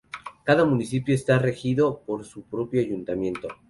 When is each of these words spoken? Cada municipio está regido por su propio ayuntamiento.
Cada 0.45 0.65
municipio 0.65 1.13
está 1.13 1.37
regido 1.37 2.01
por 2.03 2.25
su 2.25 2.41
propio 2.45 2.81
ayuntamiento. 2.81 3.47